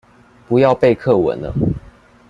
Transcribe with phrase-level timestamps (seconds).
[0.47, 1.53] 不要背課文了